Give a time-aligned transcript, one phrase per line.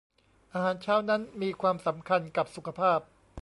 [0.53, 2.99] อาหารเช้านั้นมีความสำคัญกับสุขภาพ